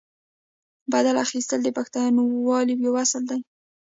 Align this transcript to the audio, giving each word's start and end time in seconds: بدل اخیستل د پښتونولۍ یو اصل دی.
بدل 0.93 1.15
اخیستل 1.25 1.59
د 1.63 1.69
پښتونولۍ 1.77 2.75
یو 2.85 2.93
اصل 3.03 3.23
دی. 3.31 3.39